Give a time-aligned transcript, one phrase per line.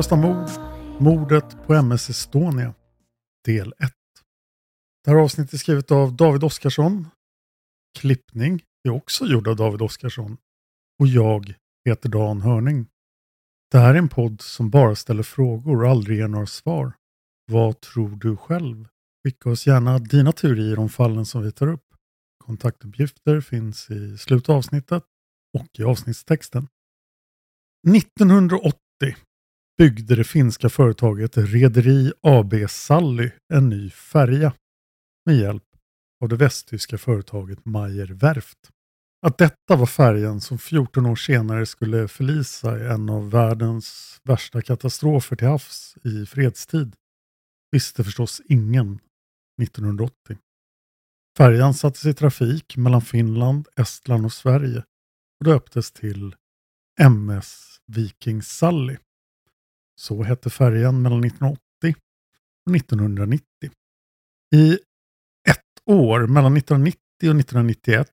[0.00, 0.48] Olösta mord.
[1.00, 2.74] Mordet på MS Estonia.
[3.44, 3.92] Del 1.
[5.04, 7.06] Det här avsnittet är skrivet av David Oskarsson.
[7.98, 10.36] Klippning är också gjord av David Oskarsson.
[11.00, 12.86] Och jag heter Dan Hörning.
[13.70, 16.92] Det här är en podd som bara ställer frågor och aldrig ger några svar.
[17.46, 18.88] Vad tror du själv?
[19.24, 21.94] Skicka oss gärna dina teorier om fallen som vi tar upp.
[22.44, 25.04] Kontaktuppgifter finns i slutet av avsnittet
[25.58, 26.68] och i avsnittstexten.
[27.96, 29.16] 1980
[29.80, 34.52] byggde det finska företaget Rederi AB Sally en ny färja
[35.26, 35.64] med hjälp
[36.22, 38.58] av det västtyska företaget Meyer Werft.
[39.26, 44.62] Att detta var färjan som 14 år senare skulle förlisa i en av världens värsta
[44.62, 46.96] katastrofer till havs i fredstid
[47.70, 48.98] visste förstås ingen
[49.62, 50.38] 1980.
[51.38, 54.84] Färjan sattes i trafik mellan Finland, Estland och Sverige
[55.40, 56.34] och döptes till
[57.00, 58.96] MS Viking Sally.
[60.00, 61.60] Så hette färjan mellan 1980
[62.66, 63.44] och 1990.
[64.54, 64.72] I
[65.48, 68.08] ett år, mellan 1990 och 1991,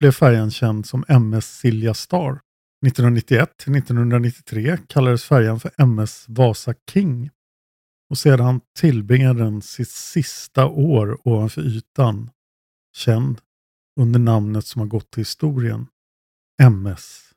[0.00, 2.40] blev färjan känd som MS Silja Star.
[2.86, 7.30] 1991 till 1993 kallades färjan för MS Vasa King.
[8.10, 12.30] Och sedan tillbringade den sitt sista år ovanför ytan,
[12.96, 13.40] känd
[14.00, 15.86] under namnet som har gått till historien,
[16.62, 17.32] MS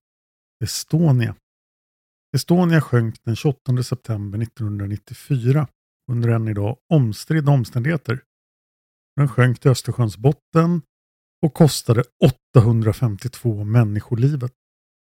[0.63, 1.35] Estonia.
[2.35, 5.67] Estonia sjönk den 28 september 1994
[6.11, 8.23] under än idag omstridda omständigheter.
[9.15, 10.81] Den sjönk till Östersjöns botten
[11.41, 14.53] och kostade 852 människolivet.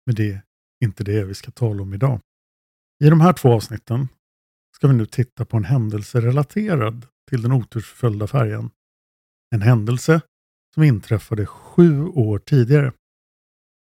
[0.05, 0.43] Men det är
[0.83, 2.19] inte det vi ska tala om idag.
[3.03, 4.07] I de här två avsnitten
[4.75, 8.71] ska vi nu titta på en händelse relaterad till den otursförföljda färjan.
[9.55, 10.21] En händelse
[10.73, 12.93] som inträffade sju år tidigare.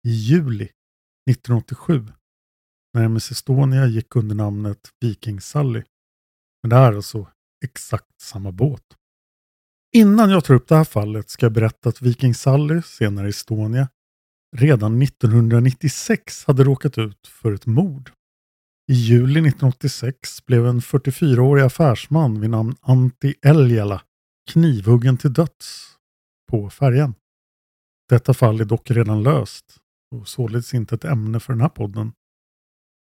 [0.07, 0.69] I juli
[1.29, 2.07] 1987
[2.93, 5.83] när MS Estonia gick under namnet Viking Sally.
[6.63, 7.27] Men det är alltså
[7.63, 8.83] exakt samma båt.
[9.93, 13.89] Innan jag tar upp det här fallet ska jag berätta att Viking Sally, senare Estonia,
[14.57, 18.11] redan 1996 hade råkat ut för ett mord.
[18.91, 24.01] I juli 1986 blev en 44-årig affärsman vid namn Antti Eljala
[24.51, 25.95] knivhuggen till döds
[26.51, 27.13] på färjan.
[28.09, 29.77] Detta fall är dock redan löst
[30.15, 32.13] och således inte ett ämne för den här podden.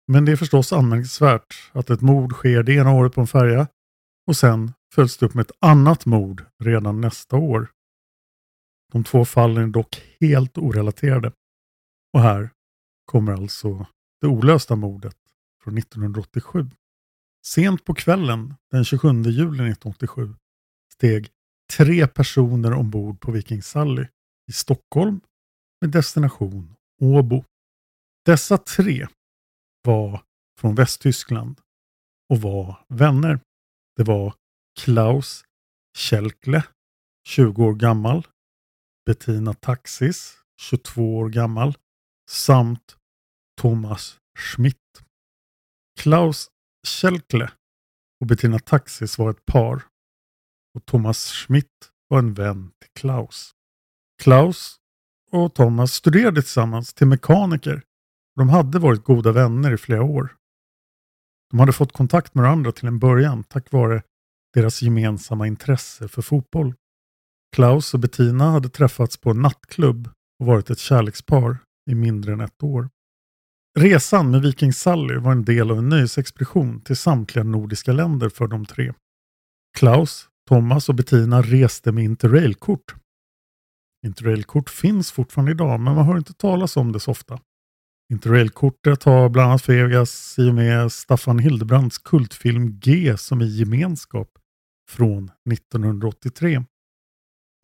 [0.06, 3.69] Men det är förstås anmärkningsvärt att ett mord sker det ena året på en färja
[4.27, 7.71] och sen följs det upp med ett annat mord redan nästa år.
[8.93, 11.33] De två fallen är dock helt orelaterade.
[12.12, 12.51] Och här
[13.05, 13.87] kommer alltså
[14.21, 15.17] det olösta mordet
[15.62, 16.71] från 1987.
[17.47, 20.35] Sent på kvällen den 27 juli 1987
[20.95, 21.31] steg
[21.73, 24.06] tre personer ombord på Viking Sally
[24.49, 25.21] i Stockholm
[25.81, 27.45] med destination Åbo.
[28.25, 29.06] Dessa tre
[29.85, 30.23] var
[30.61, 31.61] från Västtyskland
[32.29, 33.41] och var vänner.
[33.97, 34.35] Det var
[34.81, 35.45] Klaus
[35.97, 36.65] Kälkle,
[37.29, 38.27] 20 år gammal,
[39.07, 41.75] Bettina Taxis, 22 år gammal,
[42.31, 42.97] samt
[43.61, 44.77] Thomas Schmidt.
[46.01, 46.51] Klaus
[46.87, 47.53] Kälkle
[48.21, 49.83] och Bettina Taxis var ett par
[50.75, 53.55] och Thomas Schmidt var en vän till Klaus.
[54.23, 54.77] Klaus
[55.31, 57.83] och Thomas studerade tillsammans till mekaniker.
[58.37, 60.37] De hade varit goda vänner i flera år.
[61.51, 64.03] De hade fått kontakt med varandra till en början tack vare
[64.55, 66.75] deras gemensamma intresse för fotboll.
[67.57, 70.09] Klaus och Bettina hade träffats på en nattklubb
[70.41, 71.59] och varit ett kärlekspar
[71.91, 72.89] i mindre än ett år.
[73.79, 78.47] Resan med Viking Sally var en del av en nöjesexpedition till samtliga nordiska länder för
[78.47, 78.93] de tre.
[79.79, 82.95] Klaus, Thomas och Bettina reste med Interrailkort.
[84.07, 87.41] Interrailkort finns fortfarande idag men man hör inte talas om det så ofta.
[88.15, 94.29] Interrailkortet har bland annat förevigats i och med Staffan Hildebrands kultfilm G som i gemenskap
[94.91, 96.65] från 1983.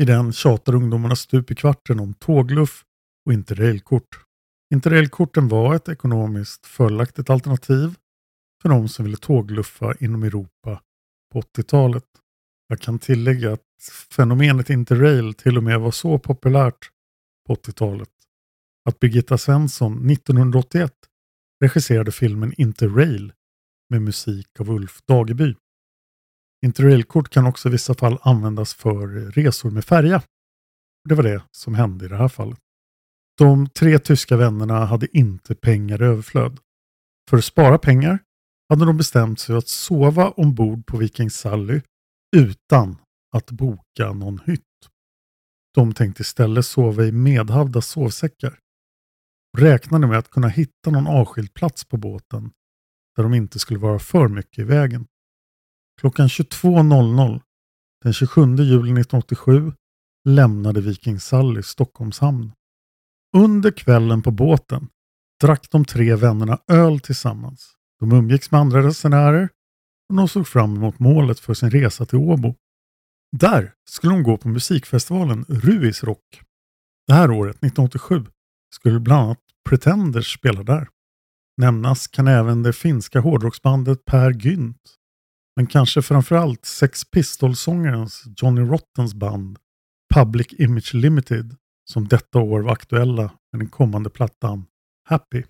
[0.02, 2.84] I den tjatar ungdomarna stup i kvarten om tågluff
[3.26, 4.24] och interrailkort.
[4.74, 7.94] Interrailkorten var ett ekonomiskt fördelaktigt alternativ
[8.62, 10.80] för de som ville tågluffa inom Europa
[11.32, 12.06] på 80-talet.
[12.68, 16.90] Jag kan tillägga att fenomenet interrail till och med var så populärt
[17.46, 18.19] på 80-talet
[18.88, 20.92] att Birgitta Svensson 1981
[21.60, 23.32] regisserade filmen Interrail
[23.90, 25.54] med musik av Ulf Dageby.
[26.66, 30.22] Interrailkort kan också i vissa fall användas för resor med färja.
[31.08, 32.58] Det var det som hände i det här fallet.
[33.38, 36.58] De tre tyska vännerna hade inte pengar i överflöd.
[37.30, 38.18] För att spara pengar
[38.68, 41.80] hade de bestämt sig att sova ombord på Viking Sally
[42.36, 42.96] utan
[43.32, 44.62] att boka någon hytt.
[45.74, 48.58] De tänkte istället sova i medhavda sovsäckar
[49.58, 52.50] räknade med att kunna hitta någon avskild plats på båten
[53.16, 55.06] där de inte skulle vara för mycket i vägen.
[56.00, 57.40] Klockan 22.00
[58.04, 59.72] den 27 juli 1987
[60.28, 62.52] lämnade Viking Sally Stockholms hamn.
[63.36, 64.88] Under kvällen på båten
[65.40, 67.72] drack de tre vännerna öl tillsammans.
[68.00, 69.48] De umgicks med andra resenärer
[70.08, 72.54] och de såg fram emot målet för sin resa till Åbo.
[73.36, 76.42] Där skulle de gå på musikfestivalen Ruis Rock.
[77.06, 78.26] Det här året, 1987,
[78.74, 79.38] skulle bland annat
[79.68, 80.88] Pretenders spela där.
[81.56, 84.96] Nämnas kan även det finska hårdrocksbandet Per Gynt.
[85.56, 89.58] Men kanske framförallt Sex Pistols-sångarens Johnny Rottens band
[90.14, 91.56] Public Image Limited
[91.90, 94.66] som detta år var aktuella med den kommande plattan
[95.08, 95.42] Happy.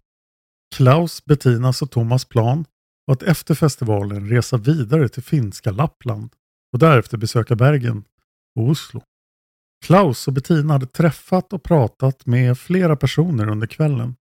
[0.75, 2.65] Klaus, Bettinas och Thomas plan
[3.05, 6.31] var att efter festivalen resa vidare till finska Lappland
[6.73, 8.05] och därefter besöka Bergen
[8.57, 9.03] och Oslo.
[9.85, 14.17] Klaus och Bettina hade träffat och pratat med flera personer under kvällen.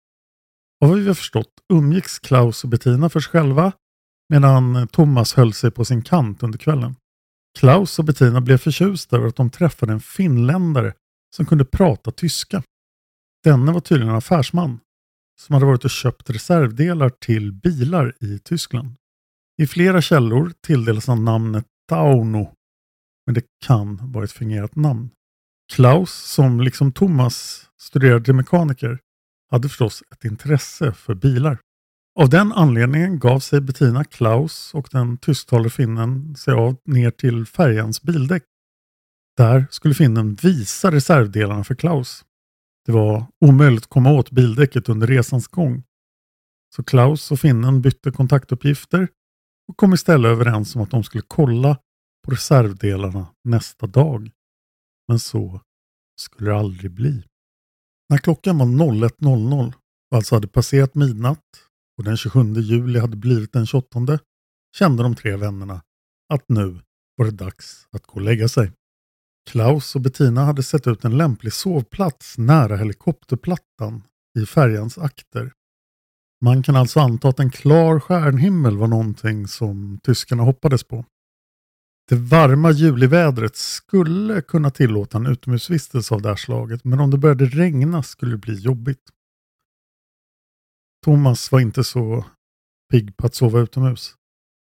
[0.85, 3.73] Av vad vi har förstått umgicks Klaus och Bettina för sig själva
[4.29, 6.95] medan Thomas höll sig på sin kant under kvällen.
[7.59, 10.95] Klaus och Bettina blev förtjusta över att de träffade en finländare
[11.37, 12.63] som kunde prata tyska.
[13.45, 14.81] Denne var tydligen en affärsman
[15.41, 18.95] som hade varit och köpt reservdelar till bilar i Tyskland.
[19.63, 22.55] I flera källor tilldelas han namnet Tauno,
[23.27, 25.11] men det kan vara ett fingerat namn.
[25.73, 28.99] Klaus, som liksom Thomas studerade till mekaniker,
[29.51, 31.59] hade förstås ett intresse för bilar.
[32.21, 37.47] Av den anledningen gav sig Bettina, Klaus och den tysktalande finnen sig av ner till
[37.47, 38.43] färjans bildäck.
[39.37, 42.25] Där skulle finnen visa reservdelarna för Klaus.
[42.87, 45.83] Det var omöjligt att komma åt bildäcket under resans gång.
[46.77, 49.09] Så Klaus och finnen bytte kontaktuppgifter
[49.69, 51.79] och kom istället överens om att de skulle kolla
[52.25, 54.31] på reservdelarna nästa dag.
[55.09, 55.61] Men så
[56.21, 57.25] skulle det aldrig bli.
[58.11, 59.73] När klockan var 01.00
[60.11, 61.45] och alltså hade passerat midnatt
[61.99, 64.19] och den 27 juli hade blivit den 28
[64.77, 65.83] kände de tre vännerna
[66.35, 66.81] att nu
[67.17, 68.73] var det dags att gå och lägga sig.
[69.51, 74.03] Klaus och Bettina hade sett ut en lämplig sovplats nära helikopterplattan
[74.39, 75.53] i färjans akter.
[76.41, 81.05] Man kan alltså anta att en klar stjärnhimmel var någonting som tyskarna hoppades på.
[82.09, 87.19] Det varma julivädret skulle kunna tillåta en utomhusvistelse av det här slaget, men om det
[87.19, 89.03] började regna skulle det bli jobbigt.
[91.05, 92.25] Thomas var inte så
[92.91, 94.15] pigg på att sova utomhus.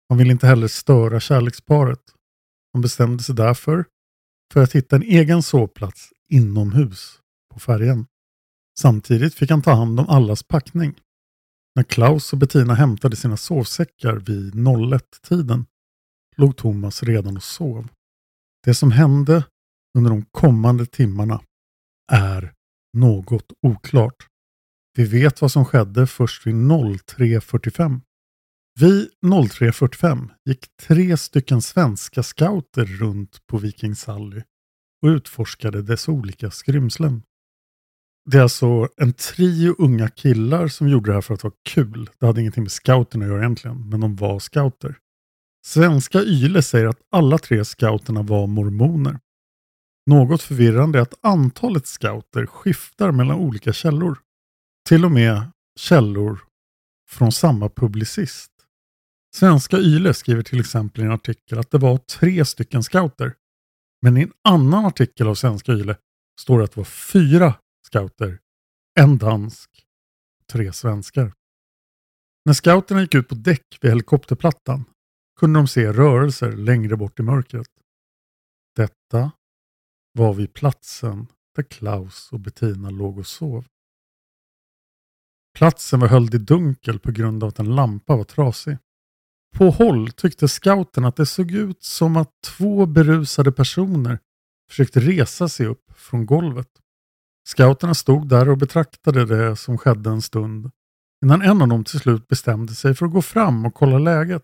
[0.09, 2.01] Han ville inte heller störa kärleksparet.
[2.73, 3.85] Han bestämde sig därför
[4.53, 7.19] för att hitta en egen sovplats inomhus
[7.53, 8.05] på färjan.
[8.79, 10.99] Samtidigt fick han ta hand om allas packning.
[11.75, 15.65] När Klaus och Bettina hämtade sina sovsäckar vid 01-tiden
[16.37, 17.87] låg Thomas redan och sov.
[18.63, 19.43] Det som hände
[19.97, 21.41] under de kommande timmarna
[22.11, 22.53] är
[22.97, 24.27] något oklart.
[24.97, 28.01] Vi vet vad som skedde först vid 03.45.
[28.79, 34.41] Vid 03.45 gick tre stycken svenska scouter runt på Viking Sally
[35.01, 37.23] och utforskade dess olika skrymslen.
[38.29, 42.09] Det är alltså en trio unga killar som gjorde det här för att vara kul.
[42.19, 44.97] Det hade ingenting med scouterna att göra egentligen, men de var scouter.
[45.67, 49.19] Svenska Yle säger att alla tre scouterna var mormoner.
[50.05, 54.19] Något förvirrande är att antalet scouter skiftar mellan olika källor.
[54.89, 56.39] Till och med källor
[57.09, 58.51] från samma publicist.
[59.35, 63.33] Svenska Yle skriver till exempel i en artikel att det var tre stycken scouter.
[64.01, 65.95] Men i en annan artikel av Svenska Yle
[66.39, 67.53] står det att det var fyra
[67.87, 68.39] scouter,
[68.99, 69.69] en dansk,
[70.51, 71.33] tre svenskar.
[72.45, 74.85] När scouterna gick ut på däck vid helikopterplattan
[75.37, 77.69] kunde de se rörelser längre bort i mörkret.
[78.75, 79.31] Detta
[80.13, 83.65] var vid platsen där Klaus och Bettina låg och sov.
[85.57, 88.77] Platsen var höljd i dunkel på grund av att en lampa var trasig.
[89.55, 94.19] På håll tyckte scouten att det såg ut som att två berusade personer
[94.69, 96.69] försökte resa sig upp från golvet.
[97.47, 100.71] Scouterna stod där och betraktade det som skedde en stund
[101.23, 104.43] innan en av dem till slut bestämde sig för att gå fram och kolla läget.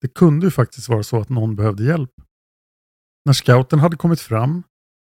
[0.00, 2.12] Det kunde ju faktiskt vara så att någon behövde hjälp.
[3.24, 4.62] När scouten hade kommit fram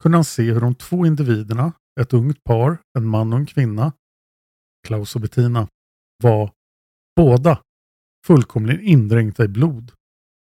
[0.02, 3.92] kunde han se hur de två individerna, ett ungt par, en man och en kvinna,
[4.86, 5.68] Klaus och Bettina,
[6.22, 6.52] var
[7.16, 7.62] båda
[8.26, 9.92] fullkomligen indränkta i blod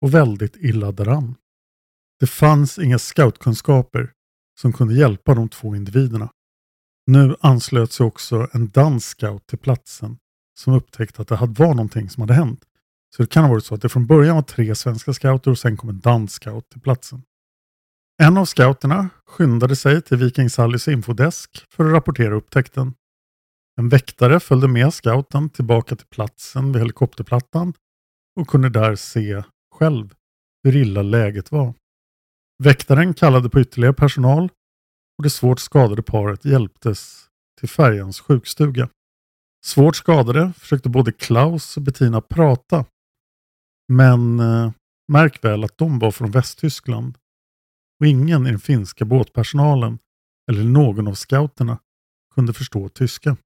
[0.04, 1.34] och väldigt illa däran.
[2.20, 4.12] Det fanns inga scoutkunskaper
[4.60, 6.30] som kunde hjälpa de två individerna.
[7.06, 10.18] Nu anslöt sig också en dansk scout till platsen
[10.60, 12.64] som upptäckte att det var någonting som hade hänt.
[13.16, 15.58] Så det kan ha varit så att det från början var tre svenska scouter och
[15.58, 17.22] sen kom en dansk scout till platsen.
[18.22, 22.94] En av scouterna skyndade sig till Viking Sallys infodesk för att rapportera upptäckten.
[23.78, 27.74] En väktare följde med scouten tillbaka till platsen vid helikopterplattan
[28.40, 29.42] och kunde där se
[29.74, 30.14] själv
[30.64, 31.74] hur illa läget var.
[32.62, 34.48] Väktaren kallade på ytterligare personal
[35.18, 37.28] och det svårt skadade paret hjälptes
[37.60, 38.88] till färjans sjukstuga.
[39.64, 42.84] Svårt skadade försökte både Klaus och Bettina prata.
[43.96, 44.72] Men eh,
[45.08, 47.18] märk väl att de var från Västtyskland
[48.00, 49.98] och ingen i den finska båtpersonalen
[50.50, 51.78] eller någon av scouterna
[52.34, 53.36] kunde förstå tyska.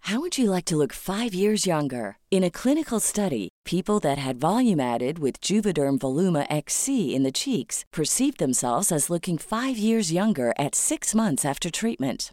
[0.00, 2.16] How would you like to look five years younger?
[2.30, 7.32] In a clinical study, people that had volume added with Juvederm Voluma XC in the
[7.32, 12.32] cheeks perceived themselves as looking five years younger at six months after treatment.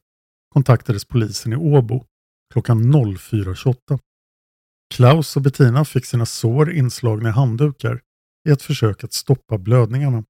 [0.53, 2.05] kontaktades polisen i Åbo
[2.53, 3.99] klockan 04.28.
[4.93, 8.01] Klaus och Bettina fick sina sår inslagna i handdukar
[8.49, 10.23] i ett försök att stoppa blödningarna.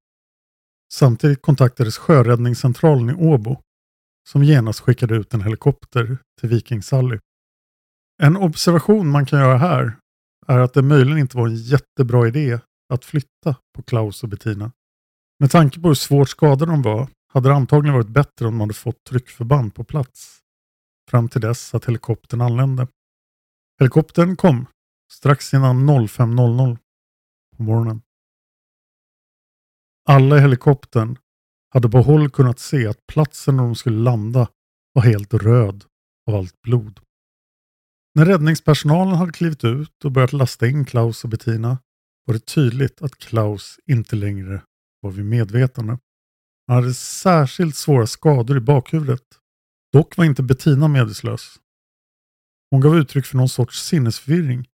[0.94, 3.62] Samtidigt kontaktades sjöräddningscentralen i Åbo
[4.30, 7.20] som genast skickade ut en helikopter till Viking Sally.
[8.24, 9.98] En observation man kan göra här
[10.48, 12.60] är att det möjligen inte var en jättebra idé
[12.94, 14.72] att flytta på Klaus och Bettina.
[15.40, 18.60] Med tanke på hur svårt skadade de var hade det antagligen varit bättre om de
[18.60, 20.40] hade fått tryckförband på plats
[21.10, 22.88] fram till dess att helikoptern anlände.
[23.80, 24.66] Helikoptern kom
[25.12, 26.78] strax innan 05.00
[27.58, 28.02] på morgonen.
[30.10, 31.18] Alla i helikoptern
[31.70, 34.48] hade på håll kunnat se att platsen där de skulle landa
[34.94, 35.86] var helt röd
[36.28, 37.00] av allt blod.
[38.16, 41.78] När räddningspersonalen hade klivit ut och börjat lasta in Klaus och Bettina
[42.26, 44.62] var det tydligt att Klaus inte längre
[45.02, 45.98] var vid medvetande.
[46.72, 49.24] Han hade särskilt svåra skador i bakhuvudet.
[49.94, 51.56] Dock var inte Bettina medvetslös.
[52.70, 54.68] Hon gav uttryck för någon sorts sinnesförvirring.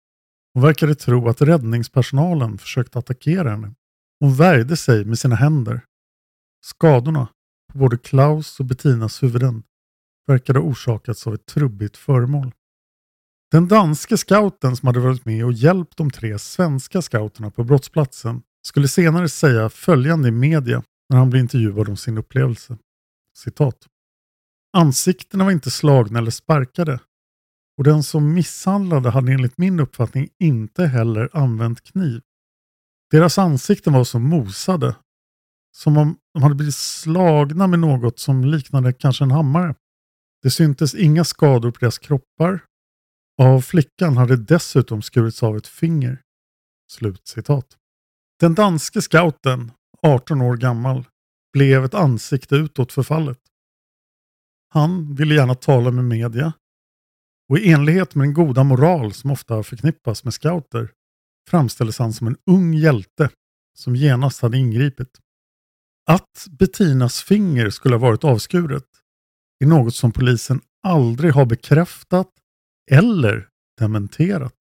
[0.54, 3.74] Hon verkade tro att räddningspersonalen försökte attackera henne.
[4.20, 5.82] Hon värjde sig med sina händer.
[6.66, 7.28] Skadorna
[7.72, 9.64] på både Klaus och Bettinas huvuden
[10.28, 12.52] verkade ha orsakats av ett trubbigt föremål.
[13.52, 18.42] Den danske scouten som hade varit med och hjälpt de tre svenska scouterna på brottsplatsen
[18.68, 22.78] skulle senare säga följande i media när han blir intervjuad om sin upplevelse.
[23.34, 23.88] Citat.
[24.74, 27.00] Ansiktena var inte slagna eller sparkade
[27.78, 32.22] och den som misshandlade hade enligt min uppfattning inte heller använt kniv.
[33.12, 34.96] Deras ansikten var som mosade,
[35.72, 39.76] som om de hade blivit slagna med något som liknade kanske en hammare.
[40.42, 42.64] Det syntes inga skador på deras kroppar.
[43.42, 46.22] Av flickan hade dessutom skurits av ett finger.
[46.92, 47.78] Slut citat.
[48.40, 51.08] Den danske scouten, 18 år gammal,
[51.54, 53.40] blev ett ansikte utåt för fallet.
[54.70, 56.54] Han ville gärna tala med media
[57.50, 60.92] och i enlighet med den goda moral som ofta förknippas med scouter
[61.50, 63.30] framställdes han som en ung hjälte
[63.78, 65.20] som genast hade ingripit.
[66.10, 68.88] Att Bettinas finger skulle ha varit avskuret
[69.60, 72.30] är något som polisen aldrig har bekräftat
[72.92, 74.56] eller dementerat.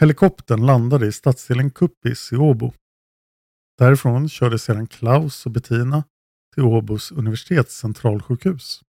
[0.00, 2.72] Helikoptern landade i stadsdelen Kuppis i Åbo.
[3.80, 6.04] Därifrån körde sedan Klaus och Bettina
[6.54, 8.82] till Åbos universitetscentralsjukhus.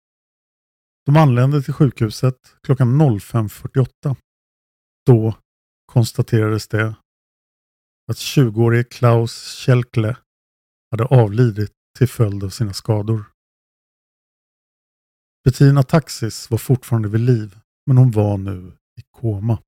[1.06, 4.16] De anlände till sjukhuset klockan 05.48.
[5.06, 5.36] Då
[5.86, 6.96] konstaterades det
[8.12, 10.18] att 20-årige Klaus Kjelkle
[10.92, 13.24] hade avlidit till följd av sina skador.
[15.44, 19.62] Bettina Taxis var fortfarande vid liv, men hon var nu i koma.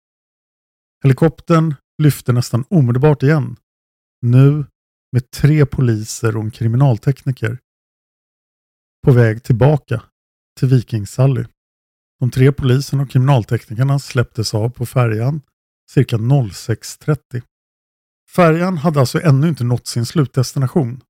[1.03, 3.57] Helikoptern lyfte nästan omedelbart igen.
[4.21, 4.65] Nu
[5.11, 7.57] med tre poliser och en kriminaltekniker.
[9.05, 10.03] På väg tillbaka
[10.59, 11.45] till Viking Sally.
[12.19, 15.41] De tre poliserna och kriminalteknikerna släpptes av på färjan
[15.91, 17.41] cirka 06.30.
[18.35, 21.01] Färjan hade alltså ännu inte nått sin slutdestination.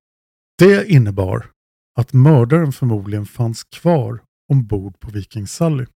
[0.58, 1.50] Det innebar
[1.98, 5.86] att mördaren förmodligen fanns kvar ombord på Viking Sally.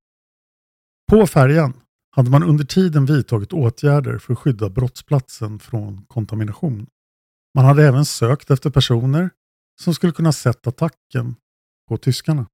[1.10, 1.80] På färjan
[2.16, 6.86] hade man under tiden vidtagit åtgärder för att skydda brottsplatsen från kontamination.
[7.56, 9.30] Man hade även sökt efter personer
[9.80, 11.36] som skulle kunna sett attacken
[11.88, 12.46] på tyskarna.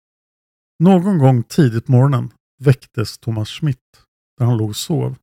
[0.78, 4.06] Någon gång tidigt på morgonen väcktes Thomas Schmidt
[4.38, 5.16] där han låg och sov.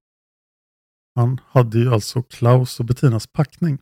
[1.15, 3.79] Han hade ju alltså Klaus och Bettinas packning.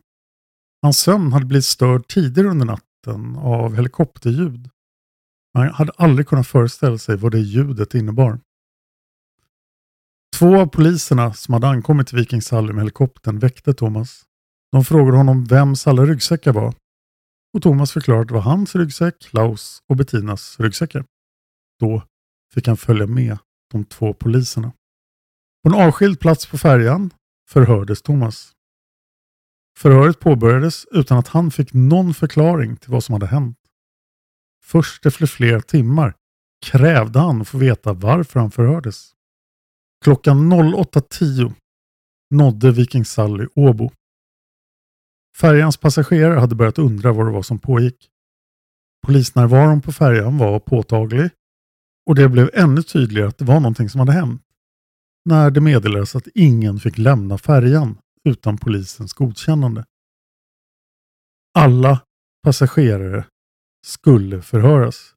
[0.82, 4.70] Hans sömn hade blivit störd tidigare under natten av helikopterljud.
[5.54, 8.40] Han hade aldrig kunnat föreställa sig vad det ljudet innebar.
[10.36, 14.27] Två av poliserna som hade ankommit till Vikingshall med helikoptern väckte Thomas.
[14.72, 16.74] De frågade honom vems alla ryggsäckar var.
[17.54, 21.04] Och Thomas förklarade att det var hans ryggsäck, Klaus och Bettinas ryggsäckar.
[21.80, 22.02] Då
[22.54, 23.38] fick han följa med
[23.72, 24.72] de två poliserna.
[25.62, 27.10] På en avskild plats på färjan
[27.50, 28.52] förhördes Thomas.
[29.78, 33.58] Förhöret påbörjades utan att han fick någon förklaring till vad som hade hänt.
[34.64, 36.14] Först efter flera timmar
[36.66, 39.12] krävde han att få veta varför han förhördes.
[40.04, 41.54] Klockan 08.10
[42.30, 43.90] nådde Viking Sally Åbo.
[45.40, 48.10] Färjans passagerare hade börjat undra vad det var som pågick.
[49.06, 51.30] Polisnärvaron på färjan var påtaglig
[52.06, 54.42] och det blev ännu tydligare att det var någonting som hade hänt
[55.24, 59.84] när det meddelades att ingen fick lämna färjan utan polisens godkännande.
[61.54, 62.00] Alla
[62.42, 63.26] passagerare
[63.86, 65.14] skulle förhöras.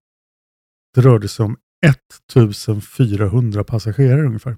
[0.93, 4.57] Det rörde sig om 1400 passagerare ungefär.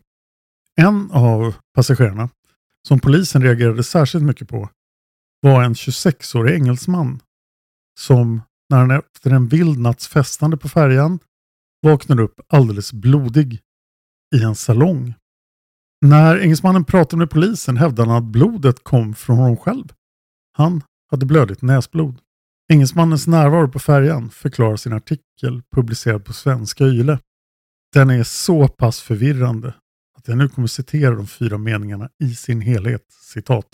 [0.76, 2.30] En av passagerarna,
[2.88, 4.70] som polisen reagerade särskilt mycket på,
[5.44, 7.20] var en 26-årig engelsman
[8.00, 11.20] som när han efter en vild natts festande på färjan
[11.82, 13.60] vaknade upp alldeles blodig
[14.36, 15.14] i en salong.
[16.06, 19.94] När engelsmannen pratade med polisen hävdade han att blodet kom från honom själv.
[20.58, 22.20] Han hade blödigt näsblod.
[22.72, 27.20] Engelsmannens närvaro på färjan förklarar sin artikel publicerad på Svenska Yle.
[27.94, 29.74] Den är så pass förvirrande
[30.18, 33.12] att jag nu kommer citera de fyra meningarna i sin helhet.
[33.12, 33.68] Citat.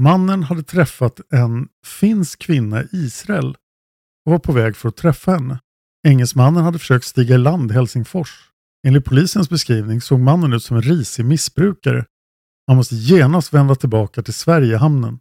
[0.00, 3.56] Mannen hade träffat en finsk kvinna i Israel
[4.24, 5.60] och var på väg för att träffa henne.
[6.08, 8.50] Engelsmannen hade försökt stiga i land i Helsingfors.
[8.86, 12.06] Enligt polisens beskrivning såg mannen ut som en risig missbrukare.
[12.66, 15.18] Han måste genast vända tillbaka till Sverigehamnen.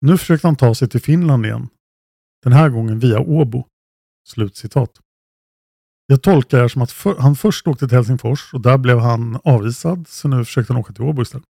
[0.00, 1.68] Nu försökte han ta sig till Finland igen.
[2.42, 3.66] Den här gången via Åbo.
[4.28, 4.90] Slutcitat.
[6.06, 9.40] Jag tolkar det som att för, han först åkte till Helsingfors och där blev han
[9.44, 11.51] avvisad så nu försökte han åka till Åbo istället.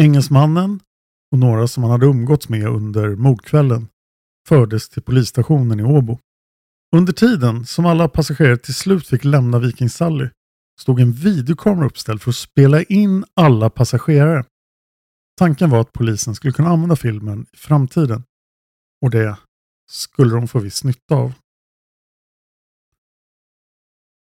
[0.00, 0.80] Engelsmannen
[1.32, 3.88] och några som han hade umgåtts med under mordkvällen
[4.48, 6.18] fördes till polisstationen i Åbo.
[6.96, 10.28] Under tiden som alla passagerare till slut fick lämna Viking Sally
[10.80, 14.44] stod en videokamera uppställd för att spela in alla passagerare.
[15.38, 18.22] Tanken var att polisen skulle kunna använda filmen i framtiden.
[19.02, 19.38] Och det
[19.90, 21.32] skulle de få viss nytta av.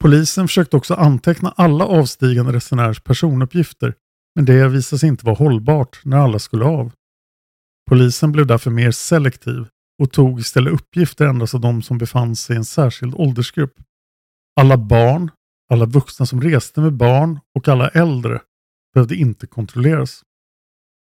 [0.00, 3.94] Polisen försökte också anteckna alla avstigande resenärers personuppgifter
[4.36, 6.92] men det visade sig inte vara hållbart när alla skulle av.
[7.88, 9.68] Polisen blev därför mer selektiv
[10.02, 13.74] och tog istället uppgifter endast av de som befann sig i en särskild åldersgrupp.
[14.60, 15.30] Alla barn,
[15.72, 18.40] alla vuxna som reste med barn och alla äldre
[18.94, 20.22] behövde inte kontrolleras.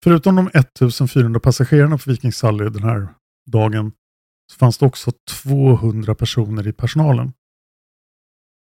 [0.04, 3.08] Förutom de 1400 passagerarna på Viking Sally den här
[3.52, 3.92] dagen
[4.52, 5.12] så fanns det också
[5.44, 7.34] 200 personer i personalen.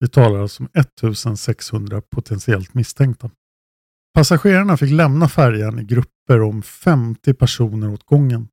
[0.01, 3.31] Vi talar alltså om 1600 potentiellt misstänkta.
[4.17, 8.49] Passagerarna fick lämna färjan i grupper om 50 personer åt gången.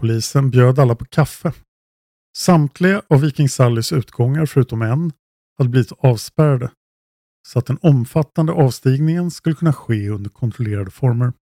[0.00, 1.52] Polisen bjöd alla på kaffe.
[2.36, 5.12] Samtliga av Viking Sallys utgångar förutom en
[5.58, 6.70] hade blivit avspärrade
[7.48, 11.32] så att den omfattande avstigningen skulle kunna ske under kontrollerade former.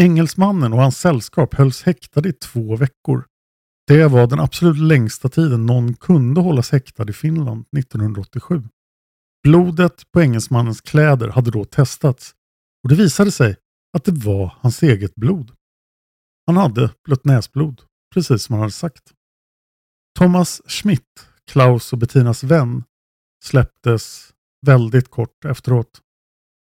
[0.00, 3.24] Engelsmannen och hans sällskap hölls häktade i två veckor.
[3.86, 8.62] Det var den absolut längsta tiden någon kunde hållas häktad i Finland 1987.
[9.42, 12.34] Blodet på engelsmannens kläder hade då testats
[12.82, 13.56] och det visade sig
[13.98, 15.52] att det var hans eget blod.
[16.46, 17.82] Han hade blött näsblod,
[18.14, 19.12] precis som han hade sagt.
[20.18, 22.84] Thomas Schmidt, Klaus och Bettinas vän,
[23.44, 24.32] släpptes
[24.66, 26.00] väldigt kort efteråt.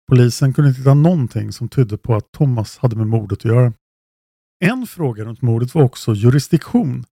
[0.09, 3.73] Polisen kunde inte hitta någonting som tydde på att Thomas hade med mordet att göra.
[4.65, 7.05] En fråga runt mordet var också jurisdiktion.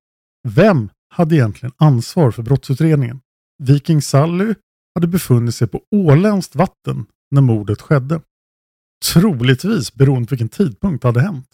[0.47, 3.21] Vem hade egentligen ansvar för brottsutredningen?
[3.63, 4.55] Viking Sally
[4.95, 8.21] hade befunnit sig på åländskt vatten när mordet skedde.
[9.05, 11.47] Troligtvis beroende på vilken tidpunkt det hade hänt.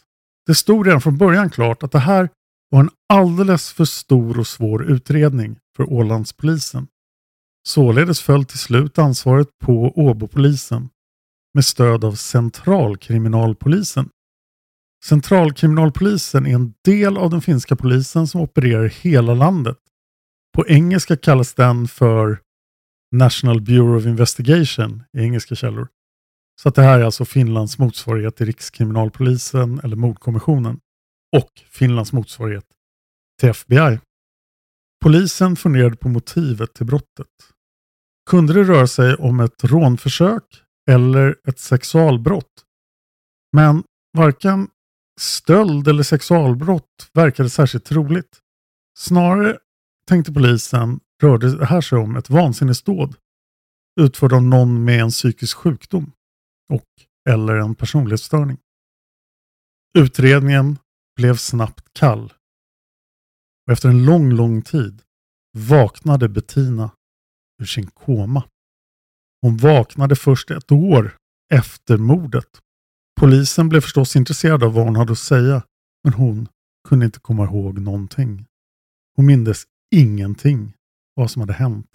[0.45, 2.29] Det stod redan från början klart att det här
[2.69, 6.87] var en alldeles för stor och svår utredning för Ålandspolisen.
[7.67, 10.89] Således föll till slut ansvaret på Åbopolisen
[11.53, 14.09] med stöd av Centralkriminalpolisen.
[15.05, 19.77] Centralkriminalpolisen är en del av den finska polisen som opererar i hela landet.
[20.55, 22.39] På engelska kallas den för
[23.15, 25.87] National Bureau of Investigation i engelska källor.
[26.61, 30.79] Så att det här är alltså Finlands motsvarighet till Rikskriminalpolisen eller Mordkommissionen
[31.37, 32.65] och Finlands motsvarighet
[33.39, 33.99] till FBI.
[35.03, 37.27] Polisen funderade på motivet till brottet.
[38.29, 40.43] Kunde det röra sig om ett rånförsök
[40.89, 42.63] eller ett sexualbrott?
[43.53, 43.83] Men
[44.17, 44.67] varken
[45.19, 48.39] stöld eller sexualbrott verkade särskilt troligt.
[48.97, 49.57] Snarare
[50.07, 53.15] tänkte polisen rörde det här sig om ett vansinnesdåd
[53.99, 56.11] utförd av någon med en psykisk sjukdom
[56.73, 56.85] och
[57.29, 58.57] eller en personlighetsstörning.
[59.97, 60.77] Utredningen
[61.15, 62.33] blev snabbt kall.
[63.65, 65.01] Och efter en lång, lång tid
[65.57, 66.91] vaknade Bettina
[67.61, 68.43] ur sin koma.
[69.41, 71.17] Hon vaknade först ett år
[71.53, 72.61] efter mordet.
[73.19, 75.63] Polisen blev förstås intresserad av vad hon hade att säga,
[76.03, 76.47] men hon
[76.87, 78.45] kunde inte komma ihåg någonting.
[79.15, 79.63] Hon mindes
[79.95, 80.73] ingenting
[81.13, 81.89] vad som hade hänt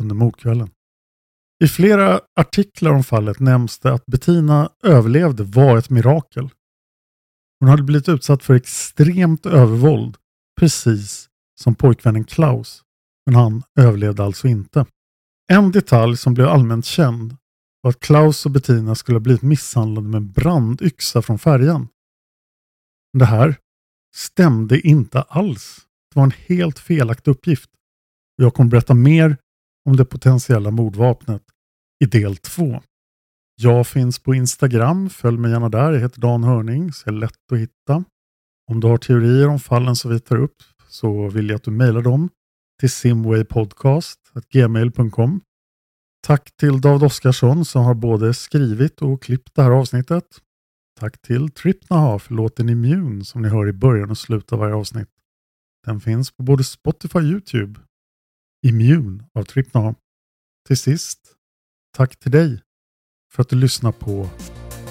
[0.00, 0.70] under mordkvällen.
[1.64, 6.50] I flera artiklar om fallet nämns det att Bettina överlevde var ett mirakel.
[7.60, 10.16] Hon hade blivit utsatt för extremt övervåld,
[10.60, 11.28] precis
[11.60, 12.82] som pojkvännen Klaus,
[13.26, 14.86] men han överlevde alltså inte.
[15.52, 17.36] En detalj som blev allmänt känd
[17.80, 21.88] var att Klaus och Bettina skulle ha blivit misshandlade med en brandyxa från färjan.
[23.12, 23.56] Men det här
[24.14, 25.86] stämde inte alls.
[26.10, 27.70] Det var en helt felaktig uppgift.
[28.36, 29.36] Jag kommer berätta mer
[29.88, 31.42] om det potentiella mordvapnet
[32.04, 32.82] i del 2.
[33.60, 35.92] Jag finns på Instagram, följ mig gärna där.
[35.92, 38.04] Jag heter Dan Hörning, så är lätt att hitta.
[38.70, 40.56] Om du har teorier om fallen som vi tar upp
[40.88, 42.28] så vill jag att du mejlar dem
[42.80, 45.40] till simwaypodcast.gmail.com.
[46.26, 50.24] Tack till David Oskarsson som har både skrivit och klippt det här avsnittet.
[51.00, 54.74] Tack till Tripnaha för låten Immune som ni hör i början och slutet av varje
[54.74, 55.08] avsnitt.
[55.86, 57.80] Den finns på både Spotify och Youtube
[58.62, 59.94] Immun av Tripnaham.
[60.66, 61.18] Till sist,
[61.96, 62.62] tack till dig
[63.32, 64.30] för att du lyssnar på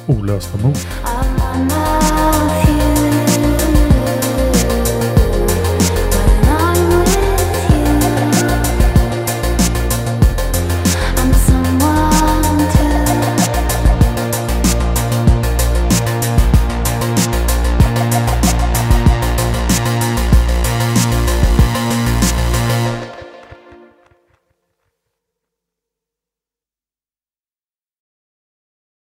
[0.08, 1.17] Olösta mord.